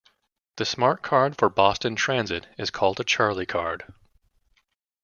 The 0.55 0.65
smart 0.65 1.03
card 1.03 1.37
for 1.37 1.47
Boston 1.47 1.95
transit 1.95 2.47
is 2.57 2.71
called 2.71 2.99
a 2.99 3.03
"CharlieCard". 3.03 3.93